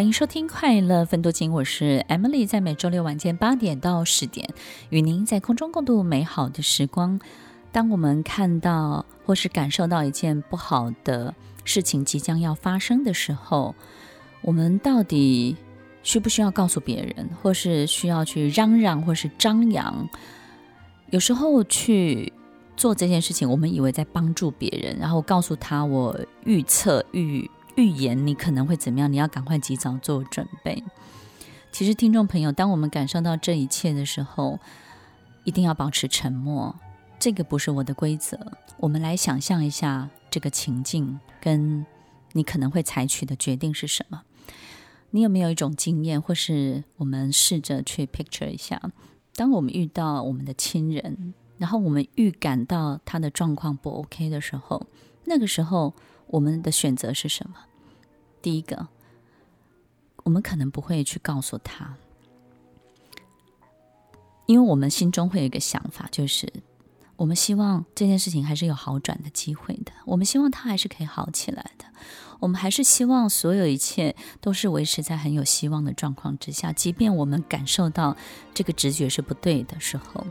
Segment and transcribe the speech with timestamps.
[0.00, 4.48] 欢迎收听《快乐分多金》，我是 Emily，在每周六晚间八点到十点，
[4.88, 7.20] 与您在空中共度美好的时光。
[7.70, 11.34] 当我们看到或是感受到一件不好的
[11.66, 13.74] 事情即将要发生的时候，
[14.40, 15.54] 我们到底
[16.02, 20.08] 需不需要告诉别人，或是需要去嚷嚷，或是张扬？
[21.10, 22.32] 有时候去
[22.74, 27.50] 做这件事情，我们以为在帮助别人，然后告诉他我预测预。
[27.80, 29.10] 预言你可能会怎么样？
[29.10, 30.84] 你要赶快及早做准备。
[31.72, 34.58] 其实，听众朋友，当我们感受到这一切的时候，
[35.44, 36.78] 一定要保持沉默。
[37.18, 38.38] 这个不是我的规则。
[38.76, 41.86] 我们来想象一下这个情境，跟
[42.32, 44.20] 你可能会采取的决定是什么？
[45.12, 48.78] 你有没有一种经验，或是我们试着去 picture 一下，
[49.34, 54.86] 当我们遇到我们的亲人，然后我们预感到他的状况不 OK 的时候，
[55.24, 55.94] 那个时候。
[56.32, 57.56] 我们的选择是什么？
[58.42, 58.88] 第一个，
[60.24, 61.94] 我们可能不会去告诉他，
[64.46, 66.50] 因为我们心中会有一个想法，就是
[67.16, 71.84] 我们希望这件事情还是有好转的机会的，我们希望他还是可以好起来的，
[72.38, 78.16] 我们还是希望所有一切都是维持在很有希望的状况之下，即便我们感受到
[78.54, 80.26] 这个直觉是不对的时候。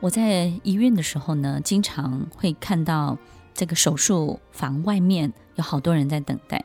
[0.00, 3.16] 我在医院的时候呢，经常会看到。
[3.60, 6.64] 这个手术房外面有好多人在等待。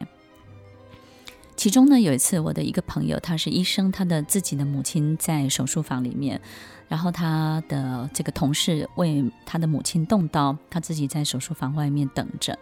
[1.58, 6.40] 其中呢，有一次我的一个朋友，他是医生，他的自己的母亲在手术房里面，
[6.88, 12.58] 然后他的这个同事为他的母亲动刀，他自己在手术房外面等着。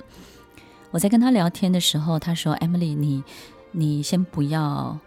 [0.89, 3.23] 我在跟他聊天的时候，他说：“Emily，你
[3.69, 4.97] 你先不要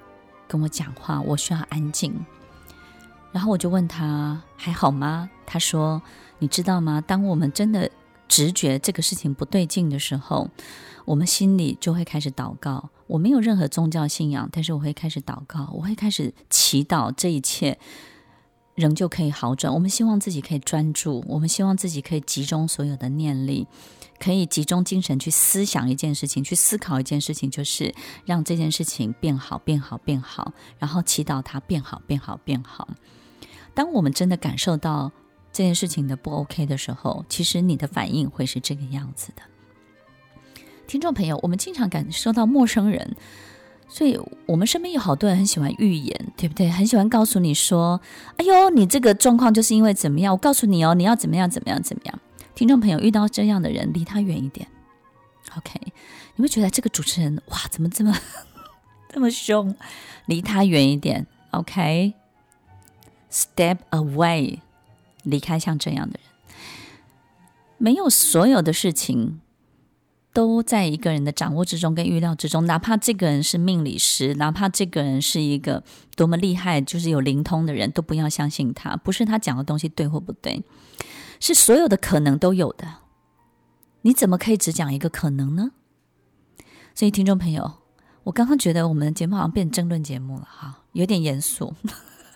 [0.47, 2.15] 跟我讲话，我需要安静。”
[3.35, 5.29] 然后我就问他还好吗？
[5.45, 6.01] 他说
[6.39, 7.01] ：“你知道吗？
[7.01, 7.91] 当我们真的……”
[8.29, 10.49] 直觉这个事情不对劲的时候，
[11.05, 12.91] 我们心里就会开始祷告。
[13.07, 17.79] 我没有任何宗教信仰，但是我会开始祷告，我会开始祈祷，这一切
[18.75, 19.73] 仍旧可以好转。
[19.73, 23.69] 我们希望自己可以专注，我们希望自己可以集中所有的念力，
[24.19, 27.95] 可以集中精神去思想一件事情，去思考一件事情，就是
[28.25, 32.89] 让这件事情变好，变好，变好，然后祈祷它变好，变好，变好。
[33.73, 35.13] 当我们真的感受到。
[35.57, 39.41] 这件事情的不 OK 的时候，其实你的反应会是这个样子的。
[40.87, 43.17] 听众朋友，我们经常感受到陌生人，
[43.89, 46.69] 所以我们身边有好多人很喜欢预言，对不对？
[46.69, 48.03] 很喜欢告诉你说
[48.37, 50.35] ：“哎呦，你这个状况就是因为怎么样？
[50.35, 52.21] 我告诉你哦，你要怎么样，怎么样，怎么样。”
[52.55, 54.69] 听众朋友，遇到这样的人，离他远一点。
[55.57, 55.81] OK，
[56.35, 58.15] 你会觉得这个主持人哇，怎么这么
[59.09, 59.75] 这么凶？
[60.27, 61.27] 离他远一点。
[61.53, 62.19] OK，Step
[63.93, 64.59] away。
[65.27, 66.31] 离开像这样的人，
[67.79, 69.41] 没有所有的事情
[70.33, 72.65] 都在一个人的掌握之中跟预料之中。
[72.67, 75.83] 哪怕这个人是命理师，哪怕这个人是一个
[76.15, 78.97] 多么厉害，就是有灵通的人，都不要相信他。
[78.97, 80.63] 不是他讲的东西对或不对，
[81.41, 82.87] 是所有的可能都有的。
[84.03, 85.73] 你怎么可以只讲一个可能呢？
[86.95, 87.73] 所以，听众朋友，
[88.25, 91.75] 我刚刚觉得我们的节目好像变争论节目了，哈，有点严肃。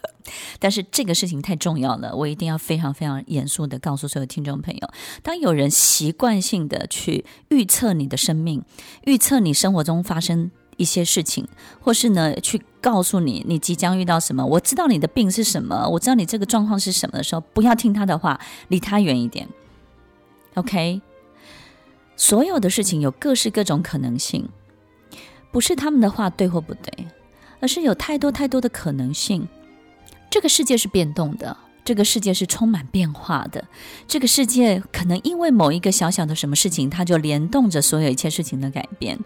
[0.58, 4.90] 但是这个事情太重要了，我一定要非常非常严肃地告诉所有听众朋友：
[5.22, 8.62] 当有人习惯性的去预测你的生命，
[9.04, 11.48] 预测你生活中发生一些事情，
[11.80, 19.48] 或是呢去告诉你你即将遇到什么，我知道你的病是什么，我知道你这个状况是什么的时候，不要听他的话，离他远一点。
[20.54, 21.00] OK，
[22.16, 24.48] 所有的事情有各式各种可能性，
[25.50, 27.06] 不是他们的话对或不对，
[27.60, 29.48] 而是有太多太多的可能性。
[30.30, 33.64] 这个世界是变动的，这个世界是充满变化的，
[34.06, 39.18] 这个世界可能因为某一个小小的什么事情，它就联动着所有一切事情的改变。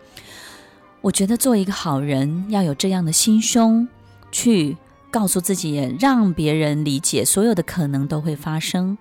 [1.03, 3.87] 我觉得做一个好人要有这样的心胸，
[4.33, 4.79] 去
[5.11, 8.97] 告诉自己，让别人理解所有的可能都会发生。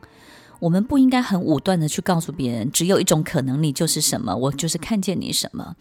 [0.59, 5.75] 我们不应该很武断的去告诉别人，只有一种可能，你就是什么，我就是看见你什么。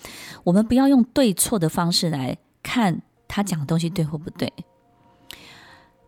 [0.45, 4.53] 我们不要用对错的方式来看他讲的东西对或不对。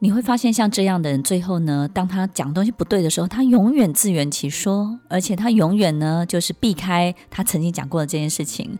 [0.04, 8.78] 你会发现，像这样的人，最后呢，当他讲东西不对的时候，他永远自圆其说，而且他永远呢，就是避开他曾经讲过的这件事情。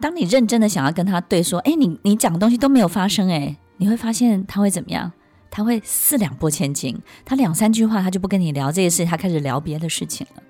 [0.00, 5.12] 当你认真的想要跟他对说，哎，你你讲的东西都没有发生，哎，你会发现他会怎么样？
[5.50, 10.42] 他会四两拨千斤，他两三句话他就不跟你聊这些事，他开始聊别的事情了。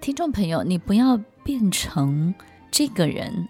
[0.00, 2.32] 听众朋友，你不要变成
[2.70, 3.48] 这个人。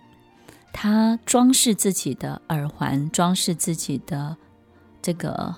[0.72, 4.36] 他装饰自己的耳环，装饰自己的
[5.02, 5.54] 这个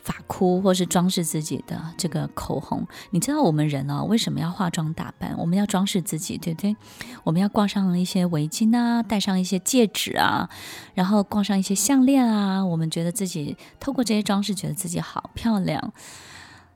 [0.00, 2.86] 发箍或是装饰自己的这个口红。
[3.10, 5.36] 你知道我们人啊，为什么要化妆打扮？
[5.38, 6.74] 我们要装饰自己，对不对？
[7.24, 10.48] 我们要挂上一些围巾啊，戴上一些戒指啊，
[10.94, 12.64] 然后挂上一些项链啊。
[12.64, 15.92] 我们觉得自己透过这些装饰，觉得自己好漂亮。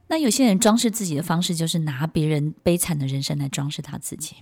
[0.09, 4.37] 那有些人装饰自己的方式，就是拿别人悲惨的人生来装饰他自己。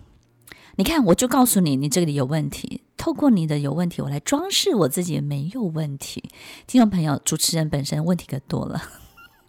[0.80, 2.80] 你看，我就告诉你，你这里有问题。
[2.96, 6.30] 透过你的有问题，我来装饰我自己没有问题。
[6.66, 8.80] 听众朋友，主持人本身问题可多了，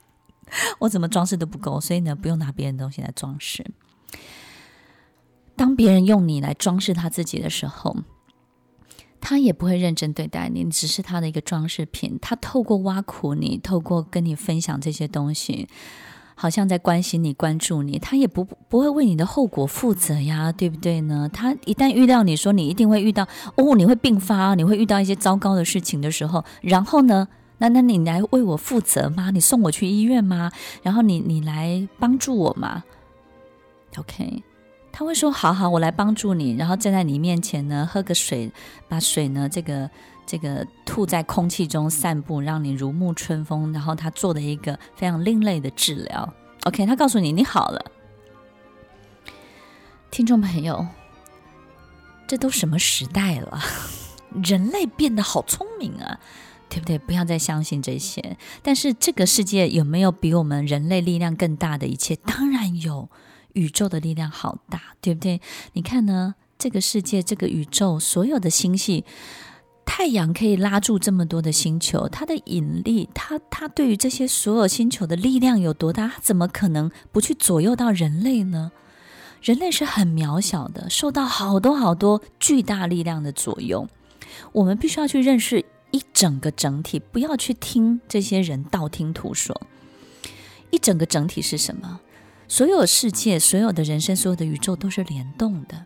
[0.79, 3.65] 我怎么装饰都不够，所以呢，不用拿别人的东西来装饰。
[5.55, 7.95] 当别人用你来装饰他自己的时候，
[9.21, 12.19] 他也不会认真对待你，你只是他的一个装饰品。
[12.21, 15.69] 他透过挖苦你，透过跟你分享这些东西。
[16.41, 21.29] 好像在关心你、关注你，他也不不会为你的后果负责呀，对不对呢？
[21.31, 23.27] 他一旦遇到你说你一定会遇到
[23.57, 27.27] 哦，你会病发，你会遇到一些糟糕的事情的时候，然后呢，
[27.59, 29.29] 那那你来为我负责吗？
[29.29, 30.51] 你送我去医院吗？
[30.81, 32.83] 然后你你来帮助我吗
[33.97, 34.41] ？OK，
[34.91, 38.51] 他会说好好，我来帮助你，然后站在你面前呢，喝个水，
[38.89, 39.87] 把水呢这个。
[40.31, 43.73] 这个吐在空气中散步，让你如沐春风。
[43.73, 46.33] 然后他做的一个非常另类的治疗。
[46.63, 47.91] OK，他告诉你你好了。
[50.09, 50.87] 听众朋友，
[52.27, 53.59] 这都什么时代了？
[54.41, 56.17] 人类变得好聪明啊，
[56.69, 56.97] 对不对？
[56.97, 58.37] 不要再相信这些。
[58.63, 62.15] 但是这个世界有没有比我们人类力量更大的一切？
[62.15, 63.09] 当然有，
[63.51, 65.41] 宇宙的力量好大，对不对？
[65.73, 66.35] 你看呢？
[66.57, 69.03] 这个世界，这个宇宙，所有的星系。
[69.93, 76.07] 太阳可以拉住这么多的星球，它的引力，它它对于这些所有星球的力量有多大？
[76.07, 78.71] 它怎么可能不去左右到人类呢？
[79.41, 83.89] 人类是很渺小的，受到好多好多巨大力量的左右。
[84.53, 89.61] 我们必须要去认识一整个整体，不要去听这些人道听途说。
[90.69, 91.99] 一整个整体是什么？
[92.47, 95.85] 所有世界、所有的人生、所有的宇宙都是联动的。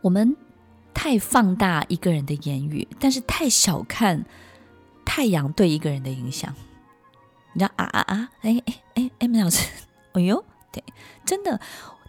[0.00, 0.34] 我们。
[0.94, 4.24] 太放大一个人的言语，但是太小看
[5.04, 6.54] 太阳对一个人的影响。
[7.52, 8.30] 你知道啊啊啊！
[8.40, 9.68] 哎哎哎哎，老师，
[10.14, 10.42] 哎呦，
[10.72, 10.82] 对，
[11.26, 11.60] 真的，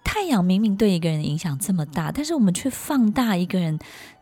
[0.04, 3.78] 太阳明明对一个人的影响这么大，但是我们却放大一个人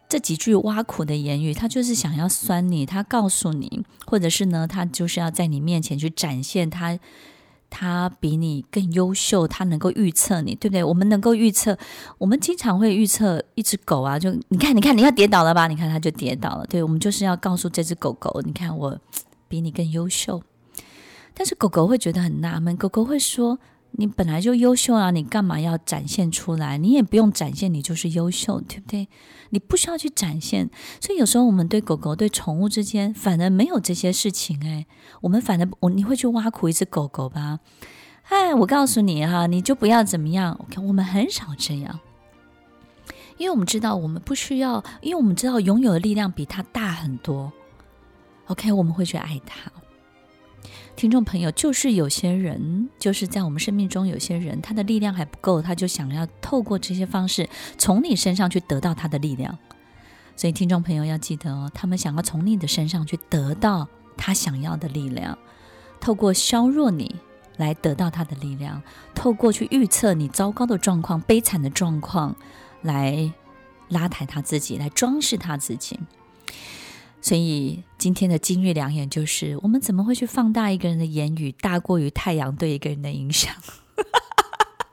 [0.09, 6.97] 这几句挖苦的言语，他就是想要酸你，他告诉你，或者是呢，他就是要在你面前去展现他。
[7.75, 10.83] 他比你更优秀，他能够预测你，对不对？
[10.83, 11.75] 我们能够预测，
[12.19, 15.67] 我们经常会预测一只狗啊，就你看，你看，你要跌倒了吧？
[15.67, 16.67] 你看，它就跌倒了。
[16.67, 18.95] 对，我们就是要告诉这只狗狗，你看，我
[19.47, 20.39] 比你更优秀。
[21.33, 23.57] 但是狗狗会觉得很纳闷，狗狗会说。
[23.95, 26.77] 你本来就优秀啊，你干嘛要展现出来？
[26.77, 29.07] 你也不用展现，你就是优秀，对不对？
[29.51, 30.69] 你不需要去展现。
[30.99, 34.59] 所以有时候我们对狗狗、对宠物之间，反而没有这些事情。
[34.65, 34.87] 哎，
[35.21, 37.59] 我们反而我你会去挖苦一只狗狗吧？
[38.29, 40.57] 哎，我告诉你哈，你就不要怎么样。
[40.63, 41.99] OK，我们很少这样，
[43.37, 47.51] 因为我们知道我们不需要，因为我们知道拥有的力量比它大很多。
[48.47, 49.71] OK，我们会去爱它。
[50.95, 59.57] 听众朋友，就是有些人，就是在我们生命中，有些人他的力量还不够，他就想要透过这些方式从你身上去得到他的力量。
[60.35, 63.87] 所以，听众朋友要记得哦，他们想要从你的身上去得到
[64.17, 65.37] 他想要的力量，
[65.99, 67.15] 透过削弱你
[67.57, 68.81] 来得到他的力量，
[69.13, 72.35] 透过去预测你糟糕的状况、悲惨的状况
[72.81, 73.31] 来
[73.89, 75.99] 拉抬他自己，来装饰他自己。
[77.23, 83.55] 所以今天的金玉良言就是：我们怎么会去放大一个人的言语，大过于太阳对一个人的影响？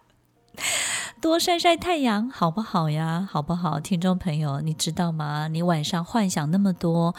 [1.21, 3.29] 多晒晒太阳，好不好呀？
[3.29, 3.81] 好不好？
[3.81, 5.49] 听众朋友，你知道吗？
[5.49, 7.17] 你晚上幻想那么多，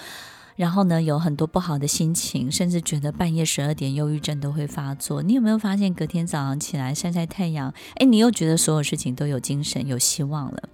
[0.55, 5.21] 然后呢，有很多不好的心情，甚至觉得半夜十二点忧郁症都会发作。
[5.21, 10.69] 你有没有发现，隔天早上起来晒晒太阳，哎，你又觉得所有事情都有精神、有希望了？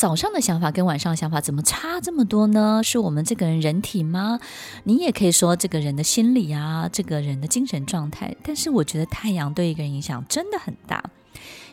[0.00, 2.80] 早上的想法跟晚上的想法怎么差这么多呢？
[2.82, 4.40] 是我们这个人人体吗？
[4.84, 8.34] 你也可以说这个人的心理啊，这个人的精神状态。
[8.42, 11.04] 但是我觉得太阳对一个人影响真的很大。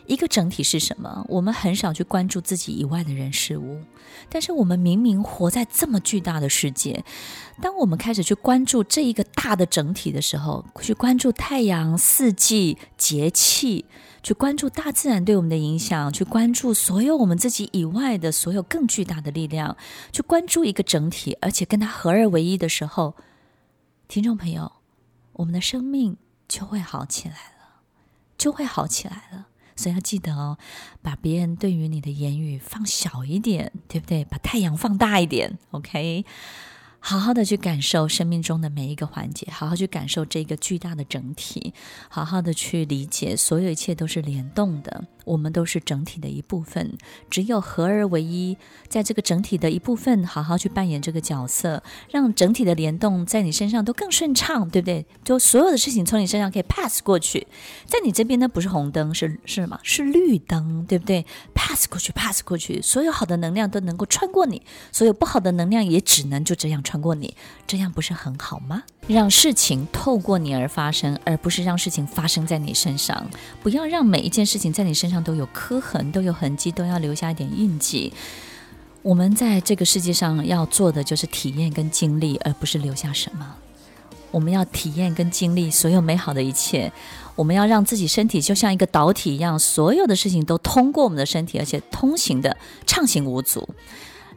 [0.07, 1.25] 一个整体是什么？
[1.29, 3.81] 我们很少去关注自己以外的人事物，
[4.29, 7.03] 但是我们明明活在这么巨大的世界。
[7.61, 13.85] 当我们开始去关注这一个大的整体的时候，去关注太阳、四季、节气。
[14.23, 19.77] 去关注大自然对我们的影响，去关注所有我们自己以外的所有更巨大的力量，
[20.11, 23.15] 去关注一个整体，而且跟它合二为一的时候，
[24.09, 24.69] 听众朋友，
[25.31, 27.83] 我们的生命就会好起来了，
[28.37, 29.46] 就会好起来了。
[29.77, 30.57] 所以要记得哦，
[31.01, 34.25] 把别人对于你的言语放小一点，对不对？
[34.25, 36.25] 把太阳放大一点，OK。
[37.09, 41.73] 好好的去感受生命中的每一个环节，好好去感受这个巨大的整体，
[42.09, 46.97] 好好的去理解所有一切都是联动的，我们都是整体的一部分，
[47.29, 48.57] 只有合而为一，
[48.89, 55.05] 在这个整体的一部分，好好去扮演这个角色，让整体的联动在你身上都更顺畅，对不对？
[55.23, 57.47] 就所有的事情从你身上可以 pass 过去，
[57.85, 59.79] 在你这边呢，不是红灯，是是什么？
[59.81, 64.61] 是绿灯，对不对？pass 过去，pass 过去，所有好的能量都能够穿过你，
[64.91, 66.96] 所有不好的能量也只能就这样穿。
[67.01, 67.35] 过你，
[67.65, 68.83] 这样不是很好吗？
[69.07, 73.25] 让事情透过你而发生，而不是让事情发生在你身上。
[73.63, 78.11] 不要让每一件事情在你身上都有刻痕、都有痕迹，都要留下一点印记。
[79.01, 83.55] 我们在这个世界上要做的就是体验跟经历，而不是留下什么。
[84.29, 86.91] 我们要体验跟经历所有美好的一切。
[87.37, 93.69] 我们要让自己身体就像一个导体一样，所有的事情都通过我们的身体，而且通行的畅行无阻。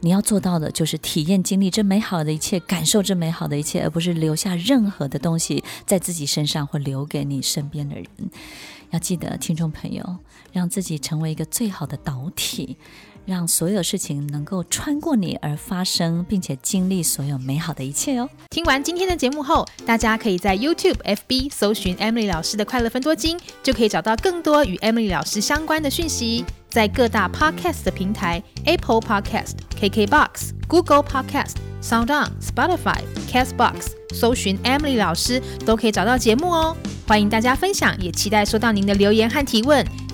[0.01, 8.05] 你要做到的就是体验、经历这美好的一切，感受这美好的一切，而不是留下任何的东西在自己身上，或留给你身边的人。
[8.89, 10.17] 要记得，听众朋友，
[10.51, 12.77] 让自己成为一个最好的导体，
[13.25, 18.29] 让所有事情能够穿过你而发生，并且经历所有美好的一切哦。
[18.49, 26.45] 听完今天的节目后，大家可以在 YouTube、FB 搜寻 Emily 老师的快乐分多金，就可以找到更多与 Emily 老师相关的讯息。
[26.69, 36.77] 在各大 Podcast 的平台，Apple Podcast、KKBox、Google Podcast、SoundOn、Spotify、Castbox，搜寻 Emily 老师都可以找到节目哦。
[37.05, 39.85] 欢迎大家分享，也期待收到您的留言和提问。